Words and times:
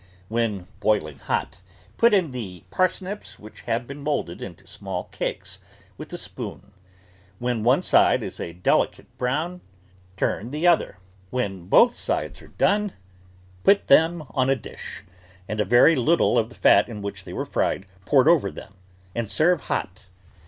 When 0.29 0.65
boiling 0.79 1.19
hot, 1.19 1.61
put 1.97 2.11
in 2.11 2.31
the 2.31 2.63
parsnips 2.71 3.37
which 3.37 3.61
have 3.69 3.85
been 3.85 4.01
moulded 4.01 4.41
into 4.41 4.65
small 4.65 5.03
cakes 5.03 5.59
with 5.95 6.11
a 6.11 6.17
spoon; 6.17 6.71
when 7.37 7.61
one 7.63 7.83
side 7.83 8.23
is 8.23 8.39
a 8.39 8.51
delicate 8.51 9.15
brown, 9.19 9.61
turn 10.17 10.49
the 10.49 10.65
other; 10.65 10.97
when 11.29 11.67
both 11.67 11.95
sides 11.95 12.41
are 12.41 12.47
done, 12.47 12.93
put 13.63 13.89
them 13.89 14.23
on 14.31 14.49
a 14.49 14.55
dish, 14.55 15.03
and 15.47 15.59
a 15.59 15.65
very 15.65 15.95
little 15.95 16.35
of 16.39 16.49
the 16.49 16.55
fat 16.55 16.89
in 16.89 17.03
which 17.03 17.23
they 17.23 17.31
were 17.33 17.45
fried 17.45 17.85
poured 18.03 18.27
over 18.27 18.49
them, 18.51 18.73
and 19.13 19.29
serve 19.29 19.61
hot. 19.65 20.07